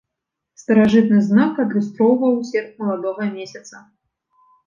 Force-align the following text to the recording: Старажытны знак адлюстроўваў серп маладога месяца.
Старажытны 0.61 1.19
знак 1.27 1.53
адлюстроўваў 1.65 2.41
серп 2.49 2.71
маладога 2.85 3.23
месяца. 3.37 3.75